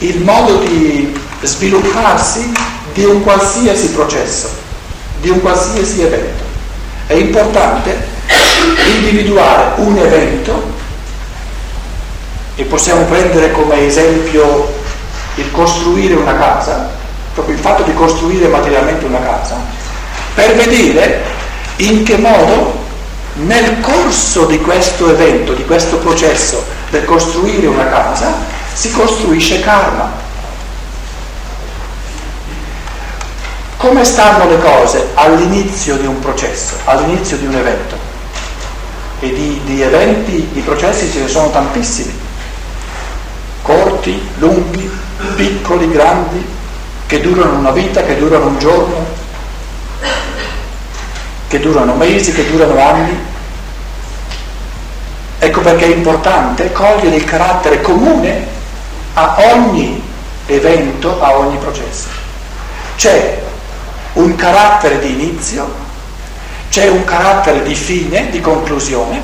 [0.00, 2.52] il modo di svilupparsi
[2.92, 4.48] di un qualsiasi processo,
[5.20, 6.42] di un qualsiasi evento.
[7.06, 8.08] È importante
[8.86, 10.78] individuare un evento
[12.56, 14.72] e possiamo prendere come esempio
[15.36, 16.90] il costruire una casa,
[17.34, 19.56] proprio il fatto di costruire materialmente una casa,
[20.34, 21.22] per vedere
[21.76, 22.78] in che modo
[23.34, 30.28] nel corso di questo evento, di questo processo del costruire una casa, si costruisce karma.
[33.76, 37.96] Come stanno le cose all'inizio di un processo, all'inizio di un evento?
[39.20, 42.12] E di, di eventi, di processi ce ne sono tantissimi,
[43.62, 44.90] corti, lunghi,
[45.34, 46.44] piccoli, grandi,
[47.06, 49.06] che durano una vita, che durano un giorno,
[51.48, 53.28] che durano mesi, che durano anni.
[55.38, 58.58] Ecco perché è importante cogliere il carattere comune
[59.14, 60.02] a ogni
[60.46, 62.08] evento, a ogni processo.
[62.96, 63.42] C'è
[64.14, 65.68] un carattere di inizio,
[66.68, 69.20] c'è un carattere di fine, di conclusione,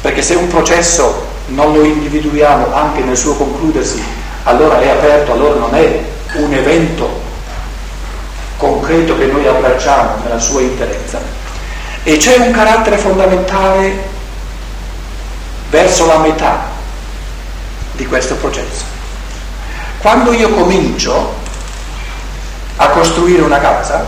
[0.00, 4.02] perché se un processo non lo individuiamo anche nel suo concludersi,
[4.44, 6.02] allora è aperto, allora non è
[6.34, 7.26] un evento
[8.56, 11.20] concreto che noi abbracciamo nella sua interezza
[12.02, 14.16] e c'è un carattere fondamentale
[15.70, 16.76] verso la metà
[17.98, 18.84] di questo processo.
[19.98, 21.34] Quando io comincio
[22.76, 24.06] a costruire una casa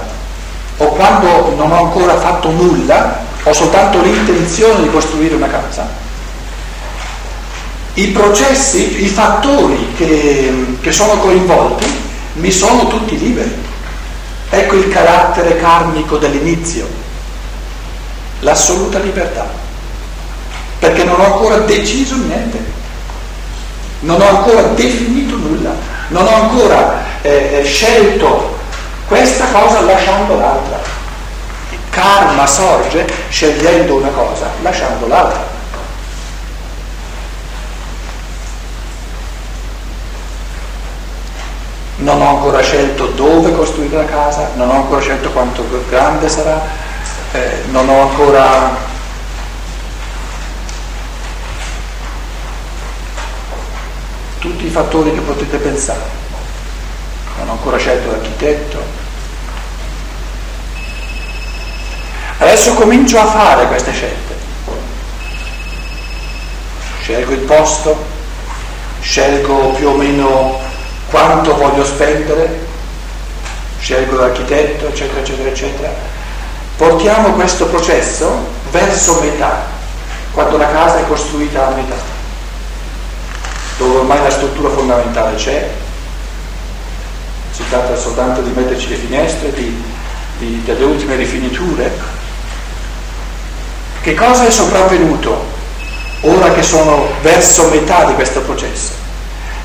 [0.77, 5.88] o quando non ho ancora fatto nulla, ho soltanto l'intenzione di costruire una casa,
[7.94, 13.69] i processi, i fattori che, che sono coinvolti mi sono tutti liberi.
[14.50, 16.88] Ecco il carattere karmico dell'inizio,
[18.41, 19.48] l'assoluta libertà,
[20.78, 22.69] perché non ho ancora deciso niente,
[24.00, 25.75] non ho ancora definito nulla,
[26.09, 28.59] non ho ancora eh, scelto
[29.06, 30.78] questa cosa lasciando l'altra.
[31.91, 35.59] Karma sorge scegliendo una cosa, lasciando l'altra.
[42.00, 46.60] non ho ancora scelto dove costruire la casa, non ho ancora scelto quanto grande sarà,
[47.33, 48.89] eh, non ho ancora
[54.41, 56.01] tutti i fattori che potete pensare,
[57.39, 58.83] non ho ancora scelto l'architetto.
[62.39, 64.34] Adesso comincio a fare queste scelte.
[67.03, 68.03] Scelgo il posto,
[69.01, 70.59] scelgo più o meno
[71.11, 72.67] quanto voglio spendere,
[73.78, 75.93] scelgo l'architetto, eccetera, eccetera, eccetera.
[76.77, 79.67] Portiamo questo processo verso metà,
[80.33, 81.97] quando la casa è costruita a metà,
[83.80, 85.70] dove ormai la struttura fondamentale c'è,
[87.50, 89.82] si tratta soltanto di metterci le finestre, di,
[90.38, 91.91] di, delle ultime rifiniture.
[94.02, 95.44] Che cosa è sopravvenuto
[96.20, 99.00] ora che sono verso metà di questo processo?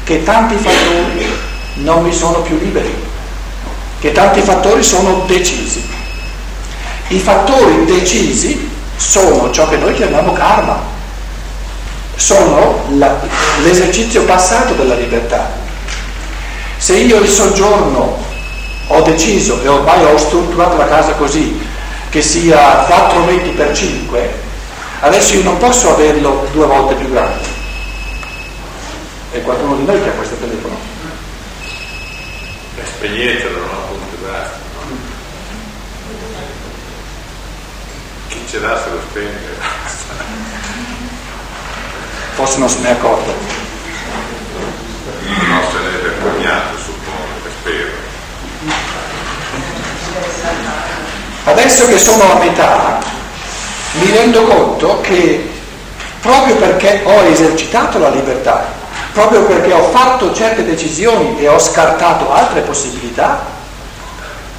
[0.05, 1.25] che tanti fattori
[1.77, 2.95] non mi sono più liberi,
[3.99, 5.83] che tanti fattori sono decisi.
[7.07, 10.79] I fattori decisi sono ciò che noi chiamiamo karma,
[12.15, 13.19] sono la,
[13.63, 15.51] l'esercizio passato della libertà.
[16.77, 18.23] Se io il soggiorno
[18.87, 21.59] ho deciso e ormai ho strutturato la casa così,
[22.09, 24.33] che sia 4 metri per 5,
[25.01, 27.55] adesso io non posso averlo due volte più grande
[29.35, 30.77] è qualcuno di noi che ha questo telefono.
[32.95, 33.71] Spegnetelo, no?
[33.71, 34.59] Appunto, basta.
[34.73, 34.97] No?
[38.29, 39.44] Chi ce l'ha se lo spegne.
[42.35, 43.34] Forse non se ne è accorto.
[45.47, 47.91] No, se ne è vergognato, suppongo, spero.
[51.45, 53.00] Adesso che sono a metà,
[53.94, 55.50] mi rendo conto che
[56.19, 58.65] proprio perché ho esercitato la libertà,
[59.13, 63.45] proprio perché ho fatto certe decisioni e ho scartato altre possibilità,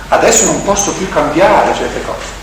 [0.09, 2.36] adesso non posso più cambiare certe cose.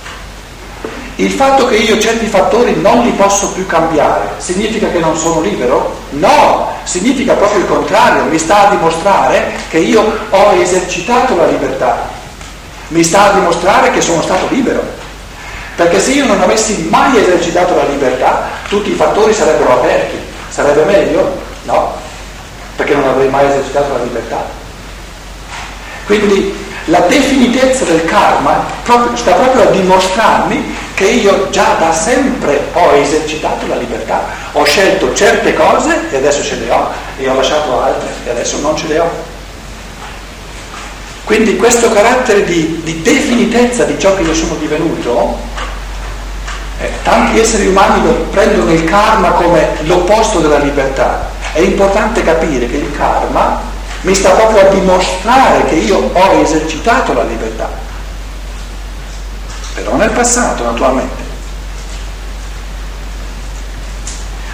[1.17, 5.41] Il fatto che io certi fattori non li posso più cambiare significa che non sono
[5.41, 5.95] libero?
[6.11, 12.07] No, significa proprio il contrario, mi sta a dimostrare che io ho esercitato la libertà,
[12.87, 14.81] mi sta a dimostrare che sono stato libero.
[15.75, 20.17] Perché se io non avessi mai esercitato la libertà, tutti i fattori sarebbero aperti.
[20.49, 21.35] Sarebbe meglio?
[21.63, 21.93] No,
[22.75, 24.45] perché non avrei mai esercitato la libertà.
[26.05, 26.55] Quindi
[26.85, 28.65] la definitezza del karma
[29.13, 35.13] sta proprio a dimostrarmi che io già da sempre ho esercitato la libertà, ho scelto
[35.13, 38.87] certe cose e adesso ce le ho e ho lasciato altre e adesso non ce
[38.87, 39.31] le ho.
[41.23, 45.37] Quindi questo carattere di, di definitezza di ciò che io sono divenuto,
[46.79, 51.31] eh, tanti esseri umani prendono il karma come l'opposto della libertà.
[51.53, 53.61] È importante capire che il karma
[54.01, 57.69] mi sta proprio a dimostrare che io ho esercitato la libertà,
[59.73, 61.21] però nel passato naturalmente.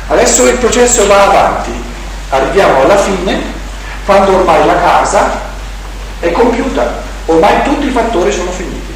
[0.08, 1.72] Adesso il processo va avanti,
[2.30, 3.42] arriviamo alla fine,
[4.06, 5.42] quando ormai la casa
[6.20, 8.88] è compiuta, ormai tutti i fattori sono finiti.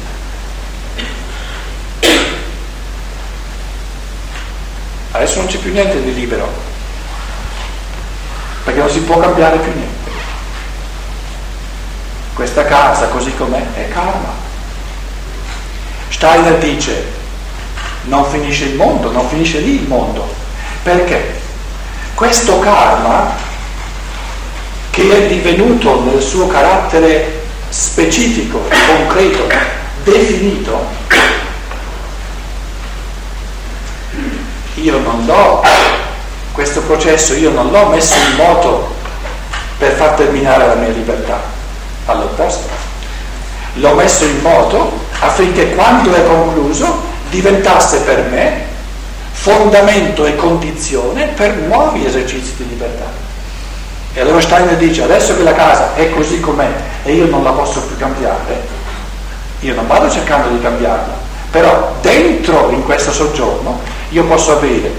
[5.12, 6.52] Adesso non c'è più niente di libero,
[8.64, 10.10] perché non si può cambiare più niente.
[12.34, 14.43] Questa casa così com'è è karma.
[16.08, 17.04] Steiner dice,
[18.04, 20.32] non finisce il mondo, non finisce lì il mondo.
[20.82, 21.40] Perché?
[22.14, 23.32] Questo karma
[24.90, 29.46] che è divenuto nel suo carattere specifico, concreto,
[30.04, 30.86] definito,
[34.74, 35.62] io non l'ho,
[36.52, 38.94] questo processo io non l'ho messo in moto
[39.78, 41.42] per far terminare la mia libertà,
[42.06, 42.68] all'opposto.
[43.74, 48.72] L'ho messo in moto affinché quando è concluso diventasse per me
[49.30, 53.22] fondamento e condizione per nuovi esercizi di libertà.
[54.14, 56.70] E allora Steiner dice, adesso che la casa è così com'è
[57.02, 58.66] e io non la posso più cambiare,
[59.60, 61.14] io non vado cercando di cambiarla,
[61.50, 64.92] però dentro in questo soggiorno io posso avere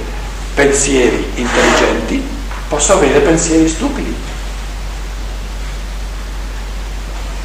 [0.53, 2.27] pensieri intelligenti,
[2.67, 4.13] posso avere pensieri stupidi.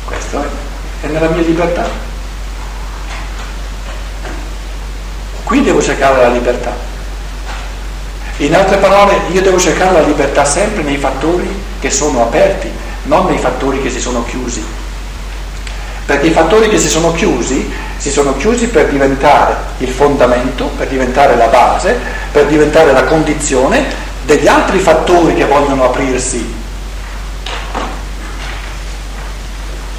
[0.04, 0.44] Questo
[1.02, 2.09] è nella mia libertà.
[5.50, 6.72] Qui devo cercare la libertà.
[8.36, 11.48] In altre parole, io devo cercare la libertà sempre nei fattori
[11.80, 12.70] che sono aperti,
[13.06, 14.64] non nei fattori che si sono chiusi.
[16.06, 20.86] Perché i fattori che si sono chiusi, si sono chiusi per diventare il fondamento, per
[20.86, 21.98] diventare la base,
[22.30, 23.86] per diventare la condizione
[24.22, 26.54] degli altri fattori che vogliono aprirsi.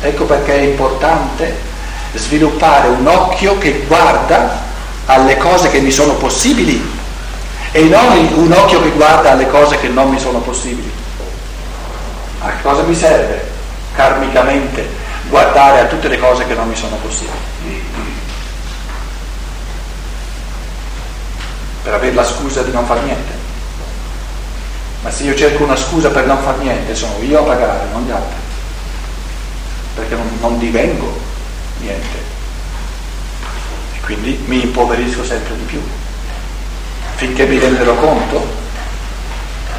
[0.02, 1.58] Ecco perché è importante
[2.14, 4.70] sviluppare un occhio che guarda
[5.06, 7.00] alle cose che mi sono possibili
[7.72, 10.92] e non un occhio che guarda alle cose che non mi sono possibili.
[12.40, 13.50] A cosa mi serve
[13.96, 14.88] karmicamente
[15.30, 17.38] guardare a tutte le cose che non mi sono possibili?
[21.84, 23.40] Per avere la scusa di non far niente.
[25.02, 28.04] Ma se io cerco una scusa per non far niente, sono io a pagare, non
[28.04, 28.38] gli altri.
[29.96, 31.20] Perché non, non divengo
[31.80, 32.21] niente.
[34.12, 35.82] Quindi mi impoverisco sempre di più
[37.16, 38.46] finché mi renderò conto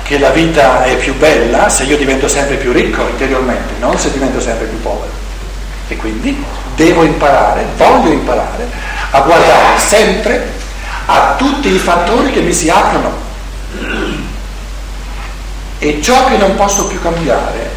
[0.04, 4.10] che la vita è più bella se io divento sempre più ricco interiormente, non se
[4.10, 5.10] divento sempre più povero.
[5.88, 6.42] E quindi
[6.74, 8.66] devo imparare, voglio imparare
[9.10, 10.50] a guardare sempre
[11.04, 13.12] a tutti i fattori che mi si aprono.
[15.78, 17.70] E ciò che non posso più cambiare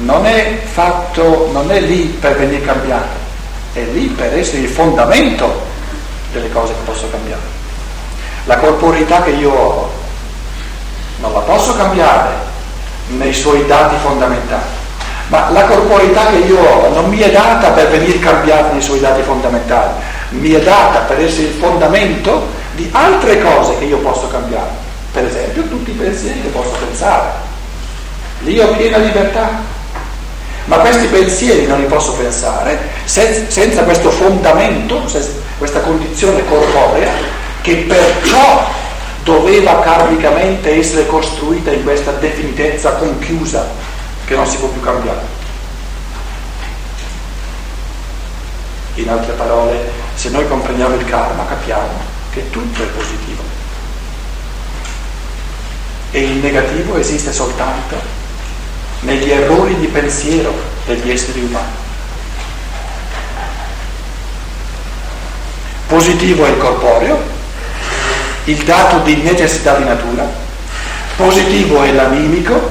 [0.00, 3.27] non è fatto, non è lì per venire cambiato,
[3.72, 5.66] è lì per essere il fondamento
[6.32, 7.56] delle cose che posso cambiare.
[8.44, 9.90] La corporeità che io ho
[11.20, 12.30] non la posso cambiare
[13.08, 14.62] nei suoi dati fondamentali,
[15.28, 19.00] ma la corporeità che io ho non mi è data per venire cambiata nei suoi
[19.00, 19.94] dati fondamentali,
[20.30, 24.86] mi è data per essere il fondamento di altre cose che io posso cambiare.
[25.12, 27.46] Per esempio tutti i pensieri che posso pensare.
[28.40, 29.76] Lì ho piena libertà.
[30.68, 35.02] Ma questi pensieri non li posso pensare senza questo fondamento,
[35.56, 37.10] questa condizione corporea
[37.62, 38.68] che perciò
[39.24, 43.66] doveva karmicamente essere costruita in questa definitezza conchiusa
[44.26, 45.36] che non si può più cambiare.
[48.96, 53.42] In altre parole, se noi comprendiamo il karma capiamo che tutto è positivo
[56.10, 57.96] e il negativo esiste soltanto
[59.00, 60.52] negli errori di pensiero
[60.86, 61.76] degli esseri umani.
[65.86, 67.18] Positivo è il corporeo,
[68.44, 70.26] il dato di necessità di natura,
[71.16, 72.70] positivo è l'animico,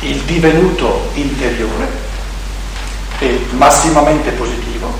[0.00, 1.88] il divenuto interiore,
[3.18, 4.92] è massimamente positivo,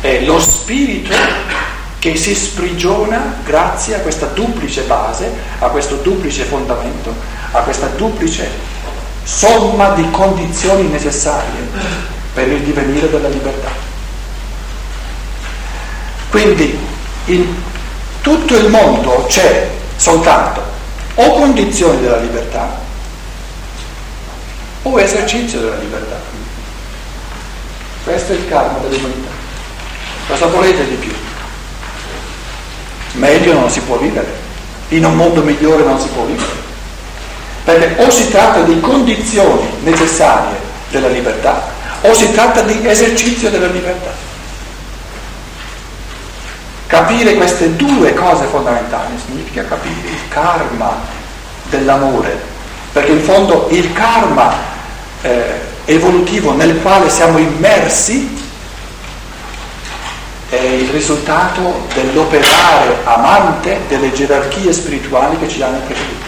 [0.00, 1.14] è lo spirito
[1.98, 7.14] che si sprigiona grazie a questa duplice base, a questo duplice fondamento,
[7.52, 8.48] a questa duplice
[9.22, 11.68] somma di condizioni necessarie
[12.32, 13.70] per il divenire della libertà.
[16.30, 16.78] Quindi
[17.26, 17.54] in
[18.20, 20.62] tutto il mondo c'è soltanto
[21.14, 22.78] o condizioni della libertà
[24.82, 26.20] o esercizio della libertà.
[28.04, 29.30] Questo è il karma dell'umanità.
[30.28, 31.12] Cosa volete di più?
[33.12, 34.32] Meglio non si può vivere,
[34.88, 36.64] in un mondo migliore non si può vivere.
[37.66, 40.56] Perché o si tratta di condizioni necessarie
[40.90, 44.12] della libertà o si tratta di esercizio della libertà.
[46.86, 50.96] Capire queste due cose fondamentali significa capire il karma
[51.64, 52.40] dell'amore,
[52.92, 54.54] perché in fondo il karma
[55.22, 58.44] eh, evolutivo nel quale siamo immersi
[60.48, 66.25] è il risultato dell'operare amante delle gerarchie spirituali che ci hanno preceduto.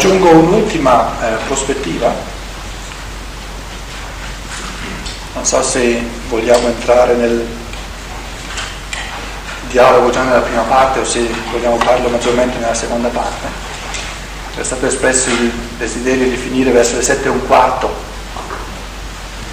[0.00, 2.10] Aggiungo un'ultima eh, prospettiva,
[5.34, 7.46] non so se vogliamo entrare nel
[9.68, 13.46] dialogo già nella prima parte o se vogliamo farlo maggiormente nella seconda parte.
[14.56, 17.94] È stato espresso il desiderio di finire verso le sette e un quarto,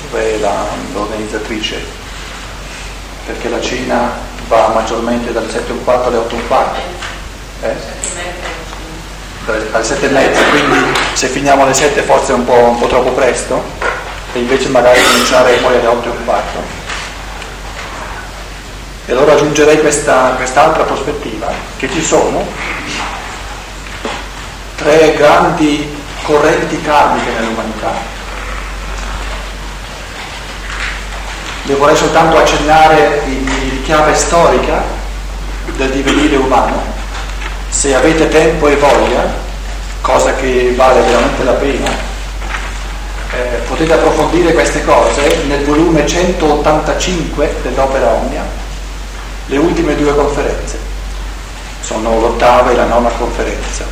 [0.10, 0.64] dove la,
[0.94, 1.84] l'organizzatrice,
[3.26, 4.14] perché la cena
[4.48, 6.80] va maggiormente dalle sette e un quarto alle otto e un quarto.
[7.64, 7.97] Eh?
[9.52, 12.88] Alle sette e mezza, quindi se finiamo alle sette forse è un po', un po
[12.88, 13.64] troppo presto
[14.34, 16.86] e invece magari cominciare poi alle otto e un quarto.
[19.06, 22.46] E allora aggiungerei questa, quest'altra prospettiva, che ci sono
[24.76, 28.16] tre grandi correnti karmiche nell'umanità.
[31.64, 34.84] Le vorrei soltanto accennare in, in chiave storica
[35.78, 36.97] del divenire umano
[37.88, 39.34] se avete tempo e voglia,
[40.02, 41.90] cosa che vale veramente la pena,
[43.32, 48.44] eh, potete approfondire queste cose nel volume 185 dell'Opera Omnia,
[49.46, 50.78] le ultime due conferenze.
[51.80, 53.86] Sono l'ottava e la nona conferenza.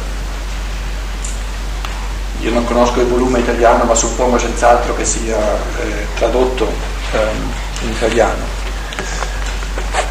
[2.42, 6.70] Io non conosco il volume italiano, ma suppongo senz'altro che sia eh, tradotto
[7.14, 8.44] ehm, in italiano.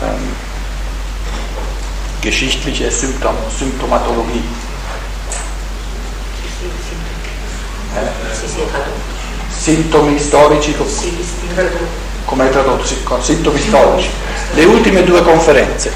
[0.00, 0.43] Um,
[2.24, 4.42] geschichtliche Symptom, Symptomatologie.
[7.96, 8.08] Eh?
[9.50, 10.74] Sintomi storici,
[12.24, 12.86] come è tradotto?
[13.20, 14.08] Sintomi storici.
[14.54, 15.92] Le ultime due conferenze.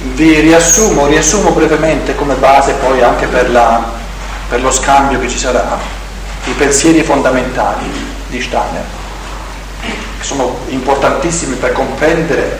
[0.00, 3.82] Vi riassumo, riassumo brevemente come base poi anche per, la,
[4.48, 5.78] per lo scambio che ci sarà,
[6.44, 7.90] i pensieri fondamentali
[8.28, 8.97] di Steiner
[10.18, 12.58] che sono importantissimi per comprendere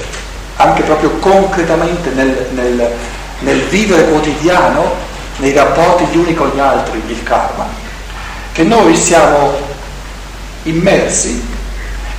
[0.57, 2.91] anche proprio concretamente nel, nel,
[3.41, 7.67] nel vivere quotidiano, nei rapporti gli uni con gli altri, il karma,
[8.53, 9.55] che noi siamo
[10.65, 11.47] immersi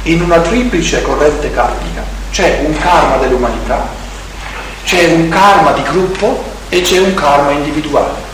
[0.03, 2.01] in una triplice corrente karmica.
[2.31, 3.87] C'è un karma dell'umanità,
[4.85, 8.27] c'è un karma di gruppo e c'è un karma individuale.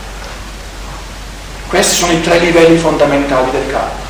[1.66, 4.05] Questi sono i tre livelli fondamentali del karma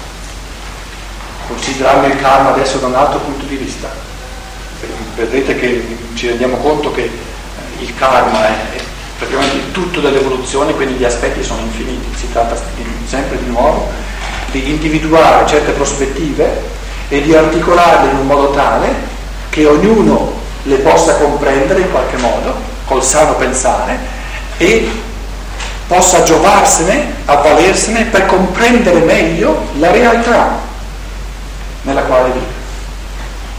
[1.47, 3.89] considerando il karma adesso da un altro punto di vista.
[5.15, 8.55] Vedrete che ci rendiamo conto che eh, il karma è
[9.19, 12.57] praticamente tutto dell'evoluzione, quindi gli aspetti sono infiniti, si tratta
[13.07, 13.91] sempre di nuovo
[14.51, 16.75] di individuare certe prospettive
[17.09, 18.95] e di articolarle in un modo tale
[19.51, 23.99] che ognuno le possa comprendere in qualche modo, col sano pensare,
[24.59, 24.89] e
[25.87, 30.66] possa giovarsene, avvalersene per comprendere meglio la realtà
[31.87, 32.65] nella quale vive.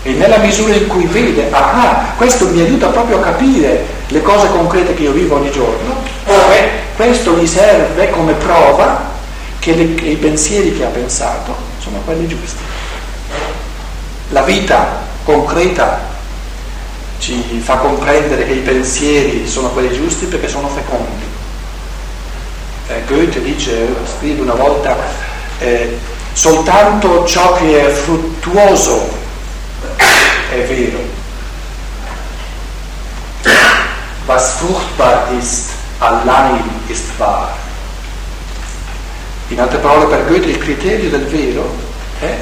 [0.03, 4.47] E nella misura in cui vede, ah, questo mi aiuta proprio a capire le cose
[4.49, 9.15] concrete che io vivo ogni giorno, eh, questo gli serve come prova
[9.59, 12.61] che, le, che i pensieri che ha pensato sono quelli giusti.
[14.29, 16.15] La vita concreta
[17.19, 21.25] ci fa comprendere che i pensieri sono quelli giusti perché sono fecondi.
[22.89, 24.95] Eh, Goethe dice, scrive una volta,
[25.59, 25.97] eh,
[26.37, 29.09] soltanto ciò che è fruttuoso
[30.51, 30.99] è vero.
[34.27, 37.49] Was fruchtbar ist, allein ist wahr.
[39.47, 41.75] In altre parole, per Goethe il criterio del vero
[42.19, 42.35] è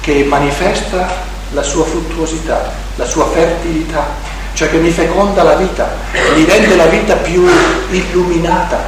[0.00, 1.06] che manifesta
[1.52, 4.14] la sua fruttuosità, la sua fertilità,
[4.54, 5.90] cioè che mi feconda la vita,
[6.34, 7.46] mi rende la vita più
[7.90, 8.78] illuminata,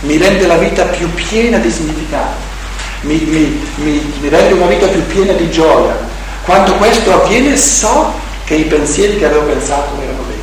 [0.00, 2.51] mi rende la vita più piena di significato
[3.02, 5.96] mi, mi, mi, mi rende una vita più piena di gioia.
[6.44, 8.12] Quando questo avviene so
[8.44, 10.40] che i pensieri che avevo pensato erano veri.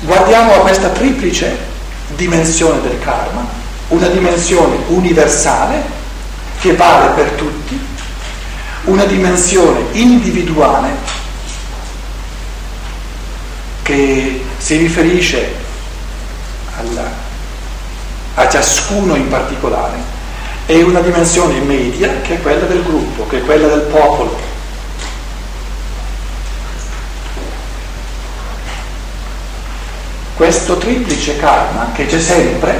[0.00, 1.56] Guardiamo a questa triplice
[2.14, 3.46] dimensione del karma,
[3.88, 5.82] una dimensione universale
[6.60, 7.78] che vale per tutti,
[8.84, 11.14] una dimensione individuale
[13.82, 15.54] che si riferisce
[16.76, 17.10] alla,
[18.38, 20.14] a ciascuno in particolare
[20.66, 24.54] e una dimensione media che è quella del gruppo, che è quella del popolo.
[30.36, 32.78] Questo triplice karma che c'è sempre,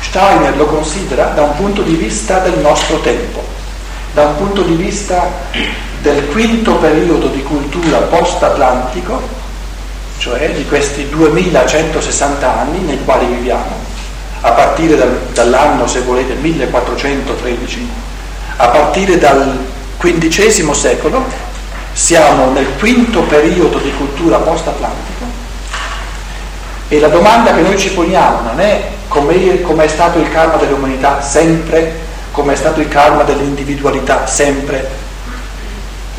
[0.00, 3.44] Steiner lo considera da un punto di vista del nostro tempo,
[4.14, 5.28] da un punto di vista
[6.00, 9.38] del quinto periodo di cultura post-atlantico
[10.20, 13.89] cioè di questi 2160 anni nei quali viviamo,
[14.50, 17.88] a partire dal, dall'anno, se volete, 1413,
[18.56, 19.58] a partire dal
[19.96, 21.24] XV secolo,
[21.92, 25.24] siamo nel quinto periodo di cultura post-atlantico
[26.88, 31.20] e la domanda che noi ci poniamo non è come è stato il karma dell'umanità
[31.20, 31.92] sempre,
[32.32, 34.88] come è stato il karma dell'individualità sempre,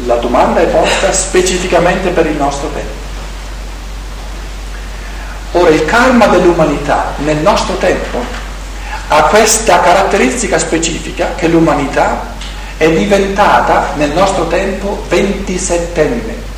[0.05, 3.00] la domanda è posta specificamente per il nostro tempo.
[5.53, 8.24] Ora il karma dell'umanità nel nostro tempo
[9.10, 12.36] ha questa caratteristica specifica che l'umanità
[12.77, 16.50] è diventata nel nostro tempo ventisettenne.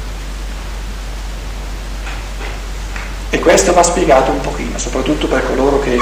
[3.31, 5.97] E questo va spiegato un pochino, soprattutto per coloro che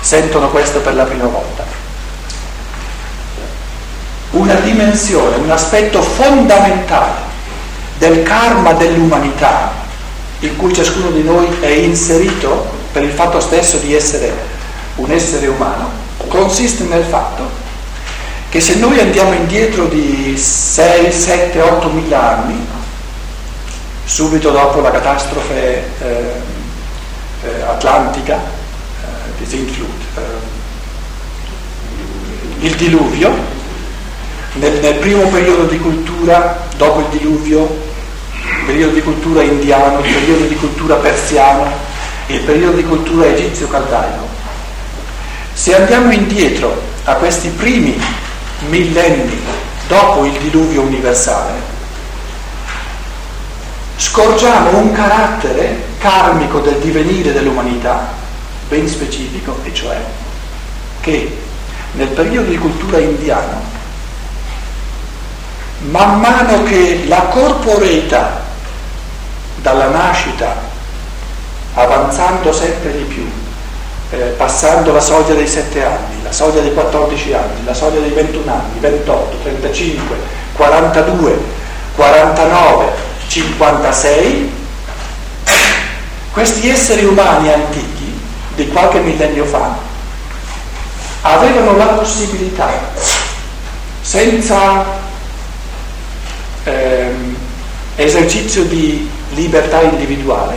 [0.00, 1.64] sentono questo per la prima volta.
[4.30, 7.30] Una dimensione, un aspetto fondamentale
[7.98, 9.81] del karma dell'umanità
[10.42, 14.32] in cui ciascuno di noi è inserito per il fatto stesso di essere
[14.96, 15.90] un essere umano,
[16.28, 17.60] consiste nel fatto
[18.48, 22.66] che se noi andiamo indietro di 6, 7, 8 mila anni,
[24.04, 26.32] subito dopo la catastrofe eh,
[27.44, 30.20] eh, atlantica, eh, Sintflut, eh,
[32.66, 33.34] il diluvio,
[34.54, 37.91] nel, nel primo periodo di cultura, dopo il diluvio, il
[38.66, 41.70] periodo di cultura indiano, il periodo di cultura persiano,
[42.26, 44.28] il periodo di cultura egizio-caldaico.
[45.52, 48.00] Se andiamo indietro a questi primi
[48.68, 49.40] millenni
[49.88, 51.52] dopo il diluvio universale,
[53.96, 58.12] scorgiamo un carattere karmico del divenire dell'umanità
[58.68, 60.00] ben specifico, e cioè
[61.00, 61.38] che
[61.92, 63.60] nel periodo di cultura indiano,
[65.90, 68.40] man mano che la corporeità
[69.56, 70.54] dalla nascita,
[71.74, 73.30] avanzando sempre di più,
[74.10, 78.10] eh, passando la soglia dei 7 anni, la soglia dei 14 anni, la soglia dei
[78.10, 80.16] 21 anni, 28, 35,
[80.54, 81.38] 42,
[81.94, 82.92] 49,
[83.26, 84.52] 56,
[86.32, 88.20] questi esseri umani antichi,
[88.54, 89.74] di qualche millennio fa,
[91.22, 92.68] avevano la possibilità,
[94.00, 95.01] senza
[96.64, 97.36] ehm,
[97.96, 100.56] esercizio di libertà individuale,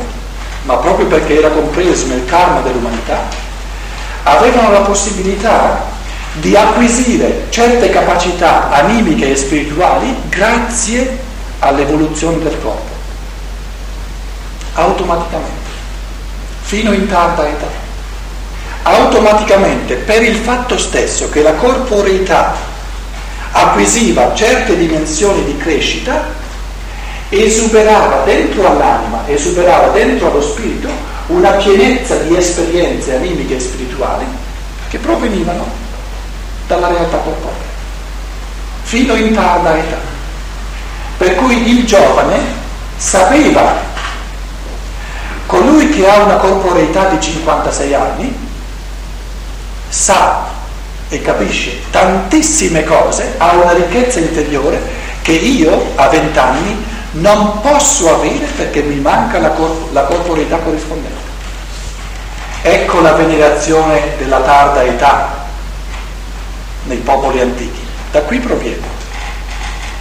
[0.64, 3.28] ma proprio perché era compreso nel karma dell'umanità,
[4.24, 5.94] avevano la possibilità
[6.34, 11.18] di acquisire certe capacità animiche e spirituali grazie
[11.60, 12.92] all'evoluzione del corpo,
[14.74, 15.70] automaticamente,
[16.62, 17.84] fino in tarda età.
[18.84, 22.54] Automaticamente, per il fatto stesso che la corporeità
[23.58, 26.28] acquisiva certe dimensioni di crescita,
[27.30, 30.90] esuberava dentro all'anima, esuberava dentro allo spirito
[31.28, 34.26] una pienezza di esperienze animiche e spirituali
[34.90, 35.66] che provenivano
[36.68, 37.56] dalla realtà corporea,
[38.84, 40.14] fino in tarda età.
[41.18, 42.40] Per cui il giovane
[42.98, 43.74] sapeva,
[45.46, 48.38] colui che ha una corporeità di 56 anni,
[49.88, 50.55] sa
[51.16, 54.82] e capisce tantissime cose, ha una ricchezza interiore
[55.22, 60.58] che io a 20 anni non posso avere perché mi manca la, corp- la corporeità
[60.58, 61.24] corrispondente.
[62.62, 65.46] Ecco la venerazione della tarda età
[66.84, 67.80] nei popoli antichi.
[68.12, 68.94] Da qui proviene.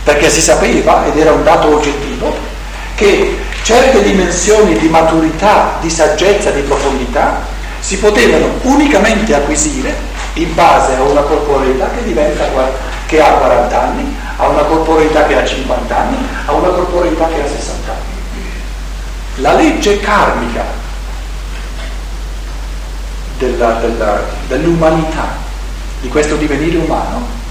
[0.03, 2.35] Perché si sapeva, ed era un dato oggettivo,
[2.95, 10.95] che certe dimensioni di maturità, di saggezza, di profondità si potevano unicamente acquisire in base
[10.97, 12.45] a una corporeità che, diventa,
[13.07, 16.17] che ha 40 anni, a una corporeità che ha 50 anni,
[16.47, 18.03] a una corporeità che ha 60 anni.
[19.37, 20.65] La legge karmica
[23.39, 25.43] della, della, dell'umanità
[26.01, 27.43] di questo divenire umano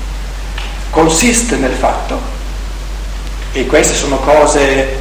[0.89, 2.19] consiste nel fatto,
[3.53, 4.99] e queste sono cose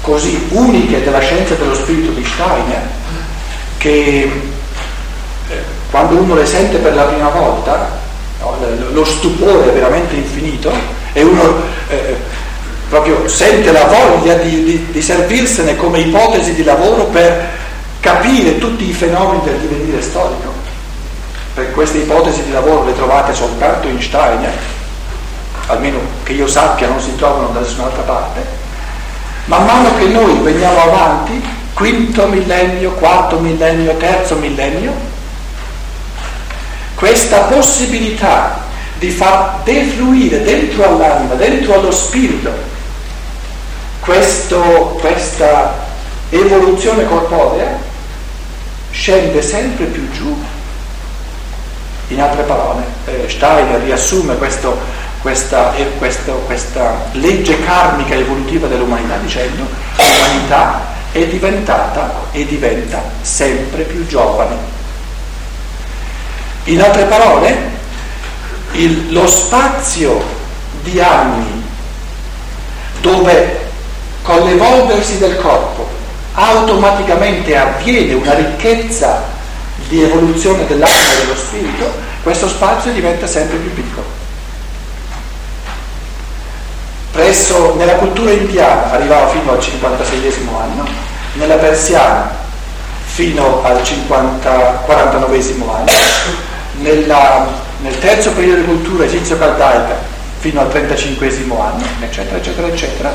[0.00, 2.88] così uniche della scienza dello spirito di Steiner,
[3.78, 4.58] che
[5.90, 7.98] quando uno le sente per la prima volta,
[8.92, 10.72] lo stupore è veramente infinito
[11.12, 12.16] e uno eh,
[12.88, 17.48] proprio sente la voglia di, di, di servirsene come ipotesi di lavoro per
[18.00, 20.52] capire tutti i fenomeni del divenire storico.
[21.54, 24.52] Per queste ipotesi di lavoro le trovate soltanto in Steiner,
[25.66, 28.58] almeno che io sappia non si trovano da nessun'altra parte.
[29.46, 31.42] Man mano che noi veniamo avanti,
[31.74, 34.92] quinto millennio, quarto millennio, terzo millennio,
[37.00, 38.60] questa possibilità
[38.98, 42.52] di far defluire dentro all'anima, dentro allo spirito,
[44.00, 45.78] questo, questa
[46.28, 47.74] evoluzione corporea
[48.90, 50.44] scende sempre più giù.
[52.08, 54.78] In altre parole, eh, Steiner riassume questo,
[55.22, 59.64] questa, eh, questo, questa legge karmica evolutiva dell'umanità dicendo
[59.96, 60.82] che l'umanità
[61.12, 64.69] è diventata e diventa sempre più giovane.
[66.64, 67.70] In altre parole,
[68.72, 70.22] il, lo spazio
[70.82, 71.62] di anni
[73.00, 73.68] dove
[74.22, 75.88] con l'evolversi del corpo
[76.34, 79.24] automaticamente avviene una ricchezza
[79.88, 81.92] di evoluzione dell'anima e dello spirito,
[82.22, 84.18] questo spazio diventa sempre più piccolo.
[87.12, 90.86] Presso, nella cultura indiana arrivava fino al 56 anno,
[91.34, 92.38] nella persiana
[93.06, 94.50] fino al 50,
[94.84, 95.92] 49 anno,
[96.80, 97.46] nella,
[97.80, 99.98] nel terzo periodo di cultura egizio-caldaica
[100.38, 101.28] fino al 35
[101.60, 103.12] anno, eccetera, eccetera, eccetera,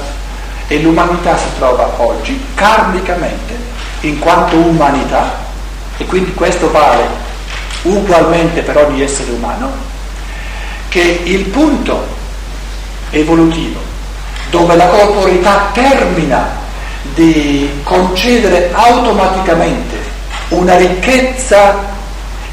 [0.67, 3.53] e l'umanità si trova oggi karmicamente
[4.01, 5.43] in quanto umanità
[5.97, 7.03] e quindi questo vale
[7.83, 9.71] ugualmente per ogni essere umano
[10.89, 12.07] che il punto
[13.11, 13.79] evolutivo
[14.49, 16.63] dove la corporeità termina
[17.13, 19.97] di concedere automaticamente
[20.49, 21.93] una ricchezza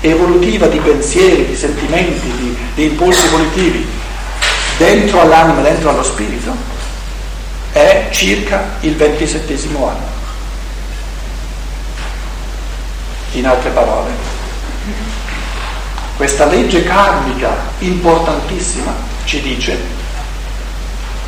[0.03, 3.87] evolutiva di pensieri, di sentimenti, di, di impulsi evolutivi
[4.77, 6.55] dentro all'anima, dentro allo spirito,
[7.73, 10.11] è circa il ventisettesimo anno.
[13.35, 14.11] In altre parole,
[16.17, 18.93] questa legge karmica importantissima
[19.25, 19.79] ci dice,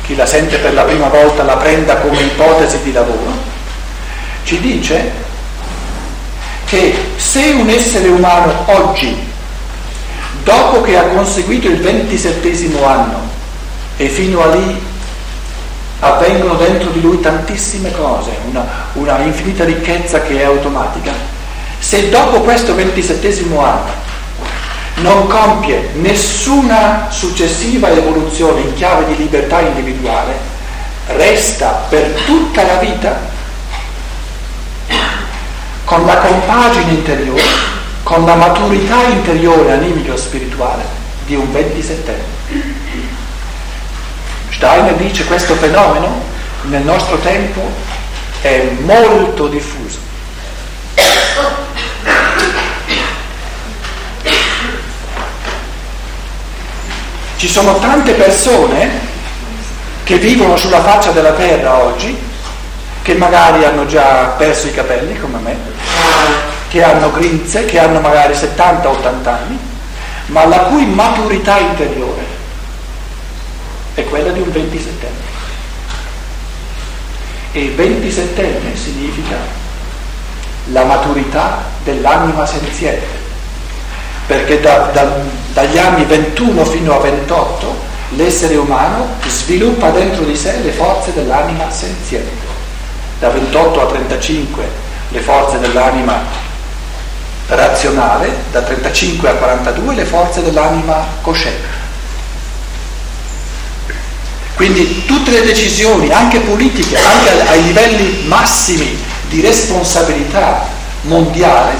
[0.05, 3.31] chi la sente per la prima volta la prenda come ipotesi di lavoro,
[4.43, 5.23] ci dice
[6.65, 9.15] che se un essere umano oggi,
[10.43, 13.21] dopo che ha conseguito il ventisettesimo anno
[13.97, 14.83] e fino a lì
[15.99, 21.13] avvengono dentro di lui tantissime cose, una, una infinita ricchezza che è automatica.
[21.79, 24.03] Se dopo questo ventisettesimo anno
[24.95, 30.33] non compie nessuna successiva evoluzione in chiave di libertà individuale,
[31.07, 33.33] resta per tutta la vita
[35.85, 37.43] con la compagine interiore,
[38.03, 40.83] con la maturità interiore animica o spirituale
[41.25, 42.33] di un ventisettenne.
[44.49, 46.21] Steiner dice questo fenomeno
[46.63, 47.61] nel nostro tempo
[48.41, 49.99] è molto diffuso.
[57.37, 58.89] Ci sono tante persone
[60.03, 62.17] che vivono sulla faccia della terra oggi,
[63.01, 65.74] che magari hanno già perso i capelli come me,
[66.69, 69.59] che hanno grinze, che hanno magari 70-80 anni,
[70.27, 72.23] ma la cui maturità interiore
[73.93, 75.33] è quella di un 27enne.
[77.51, 79.37] E 27enne significa
[80.71, 83.23] la maturità dell'anima senziente,
[84.25, 85.19] perché da, da,
[85.53, 91.69] dagli anni 21 fino a 28 l'essere umano sviluppa dentro di sé le forze dell'anima
[91.69, 92.53] senziente,
[93.19, 94.69] da 28 a 35
[95.09, 96.43] le forze dell'anima
[97.47, 101.83] razionale, da 35 a 42 le forze dell'anima cosciente.
[104.55, 110.65] Quindi tutte le decisioni, anche politiche, anche ai livelli massimi di responsabilità
[111.01, 111.73] mondiale,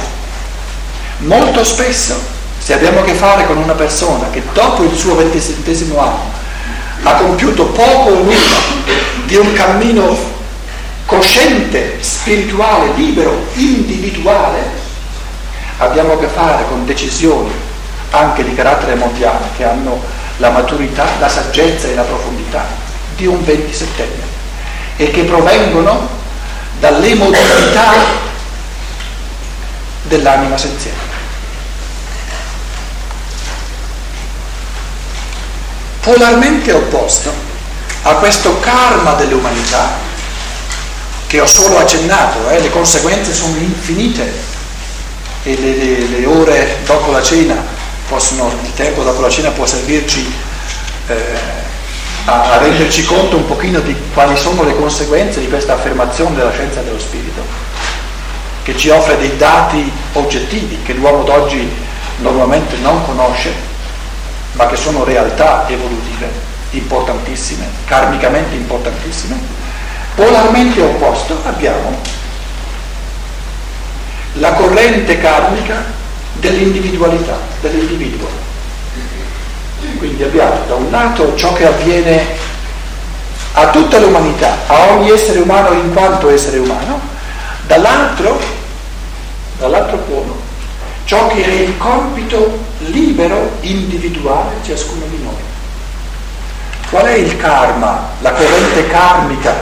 [1.19, 2.19] molto spesso,
[2.57, 6.33] se abbiamo a che fare con una persona che dopo il suo ventisettesimo anno
[7.03, 8.57] ha compiuto poco o nulla
[9.25, 10.33] di un cammino
[11.05, 14.83] cosciente, spirituale, libero, individuale,
[15.77, 17.51] abbiamo a che fare con decisioni
[18.11, 20.01] anche di carattere mondiale che hanno
[20.37, 22.65] la maturità, la saggezza e la profondità
[23.15, 24.23] di un 27enne
[24.97, 26.07] e che provengono
[26.79, 27.93] dall'emotività
[30.03, 31.05] dell'anima senziente.
[36.05, 37.33] polarmente opposto
[38.03, 40.03] a questo karma dell'umanità
[41.25, 44.31] che ho solo accennato, eh, le conseguenze sono infinite
[45.45, 47.55] e le, le, le, ore dopo la cena
[48.07, 50.33] possono, il tempo dopo la cena può servirci
[51.07, 51.15] eh,
[52.25, 56.51] a, a renderci conto un pochino di quali sono le conseguenze di questa affermazione della
[56.51, 57.43] scienza dello spirito,
[58.63, 61.71] che ci offre dei dati oggettivi che l'uomo d'oggi
[62.17, 63.73] normalmente non conosce
[64.53, 66.31] ma che sono realtà evolutive
[66.71, 69.37] importantissime, karmicamente importantissime,
[70.15, 72.23] polarmente opposto abbiamo
[74.37, 75.83] la corrente karmica
[76.33, 78.27] dell'individualità, dell'individuo.
[79.97, 82.25] Quindi abbiamo da un lato ciò che avviene
[83.53, 86.99] a tutta l'umanità, a ogni essere umano in quanto essere umano,
[87.67, 88.39] dall'altro,
[89.57, 90.41] dall'altro polo,
[91.05, 95.33] ciò che è il compito libero, individuale di ciascuno di noi.
[96.89, 99.53] Qual è il karma, la corrente karmica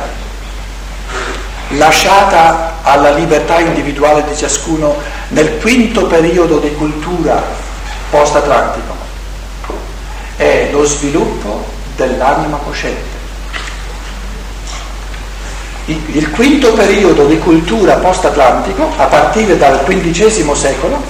[1.69, 4.95] lasciata alla libertà individuale di ciascuno
[5.29, 7.41] nel quinto periodo di cultura
[8.09, 8.95] post-atlantico?
[10.35, 11.65] È lo sviluppo
[11.95, 13.11] dell'anima cosciente.
[15.85, 21.01] Il quinto periodo di cultura post-atlantico, a partire dal XV secolo,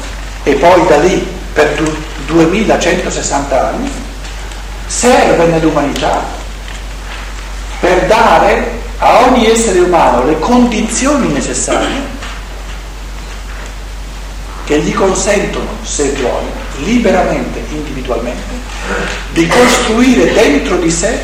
[0.44, 1.80] e poi da lì per
[2.26, 3.92] 2160 anni,
[4.88, 6.24] serve nell'umanità
[7.80, 12.22] per dare a ogni essere umano le condizioni necessarie
[14.66, 18.54] che gli consentono, se vuole, liberamente, individualmente,
[19.32, 21.20] di costruire dentro di sé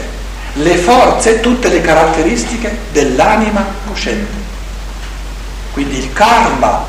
[0.54, 4.48] le forze, tutte le caratteristiche dell'anima cosciente.
[5.72, 6.86] Quindi il karma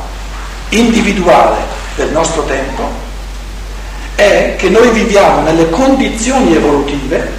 [0.71, 1.59] individuale
[1.95, 2.91] del nostro tempo
[4.17, 7.31] è che noi viviamo nelle condizioni evolutive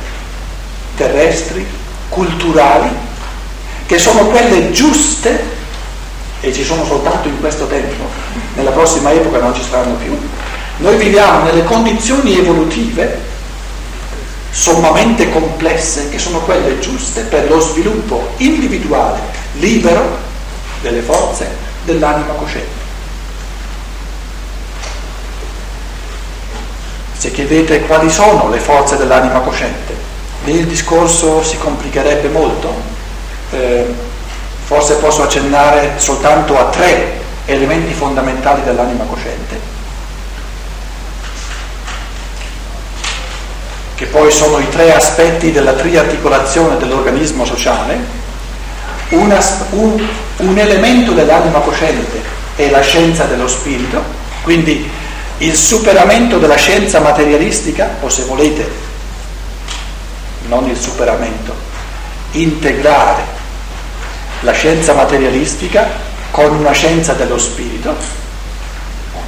[0.95, 1.65] terrestri,
[2.07, 3.09] culturali,
[3.91, 5.43] che sono quelle giuste
[6.39, 8.05] e ci sono soltanto in questo tempo,
[8.55, 10.17] nella prossima epoca non ci saranno più.
[10.77, 13.19] Noi viviamo nelle condizioni evolutive
[14.49, 19.19] sommamente complesse che sono quelle giuste per lo sviluppo individuale,
[19.55, 20.19] libero
[20.81, 22.79] delle forze dell'anima cosciente.
[27.17, 29.93] Se chiedete quali sono le forze dell'anima cosciente,
[30.45, 32.90] lì il discorso si complicherebbe molto.
[33.51, 34.09] Eh,
[34.65, 39.59] forse posso accennare soltanto a tre elementi fondamentali dell'anima cosciente,
[43.95, 48.19] che poi sono i tre aspetti della triarticolazione dell'organismo sociale.
[49.09, 49.39] Una,
[49.71, 52.21] un, un elemento dell'anima cosciente
[52.55, 54.01] è la scienza dello spirito,
[54.43, 54.89] quindi
[55.39, 58.71] il superamento della scienza materialistica, o se volete,
[60.47, 61.53] non il superamento,
[62.31, 63.39] integrare
[64.41, 65.87] la scienza materialistica
[66.31, 67.95] con una scienza dello spirito,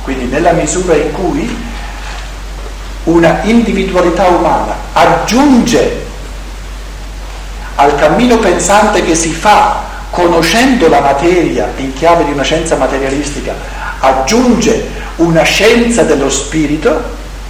[0.04, 1.56] quindi nella misura in cui
[3.06, 6.06] una individualità umana aggiunge
[7.76, 13.54] al cammino pensante che si fa conoscendo la materia in chiave di una scienza materialistica,
[14.00, 17.02] aggiunge una scienza dello spirito,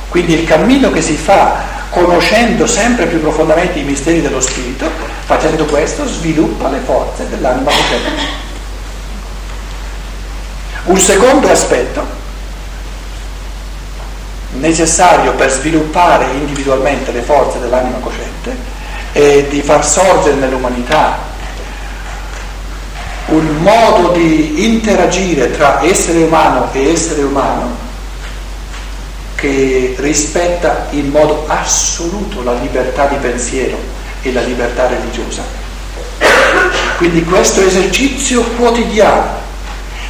[0.09, 4.89] quindi il cammino che si fa conoscendo sempre più profondamente i misteri dello spirito,
[5.33, 8.41] facendo questo sviluppa le forze dell'anima cosciente.
[10.85, 12.21] Un secondo aspetto
[14.51, 18.55] necessario per sviluppare individualmente le forze dell'anima cosciente
[19.11, 21.31] è di far sorgere nell'umanità
[23.27, 27.75] un modo di interagire tra essere umano e essere umano
[29.35, 33.92] che rispetta in modo assoluto la libertà di pensiero
[34.23, 35.43] e la libertà religiosa.
[36.97, 39.41] Quindi questo esercizio quotidiano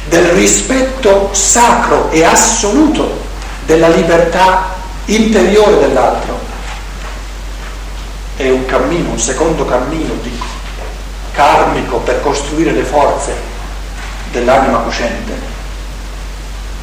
[0.08, 3.22] del rispetto sacro e assoluto
[3.66, 4.72] della libertà
[5.06, 6.44] interiore dell'altro
[8.36, 10.36] è un cammino, un secondo cammino di
[11.32, 13.32] karmico per costruire le forze
[14.32, 15.32] dell'anima cosciente,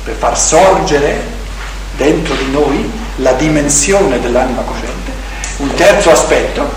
[0.03, 1.39] per far sorgere
[1.97, 5.11] dentro di noi la dimensione dell'anima cosciente.
[5.57, 6.69] Un terzo aspetto,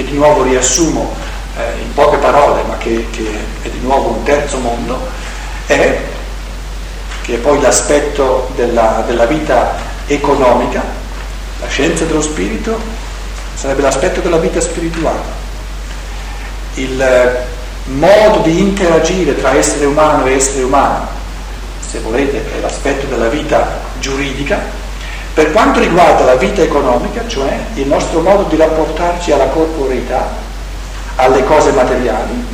[0.00, 1.14] che di nuovo riassumo
[1.58, 3.28] eh, in poche parole, ma che, che
[3.62, 4.98] è di nuovo un terzo mondo,
[5.66, 5.98] è
[7.22, 10.82] che è poi l'aspetto della, della vita economica,
[11.60, 12.80] la scienza dello spirito,
[13.54, 15.38] sarebbe l'aspetto della vita spirituale.
[16.74, 17.44] Il eh,
[17.84, 21.08] modo di interagire tra essere umano e essere umano,
[21.86, 24.78] se volete, è l'aspetto della vita giuridica,
[25.40, 30.28] Per quanto riguarda la vita economica, cioè il nostro modo di rapportarci alla corporeità,
[31.16, 32.44] alle cose materiali,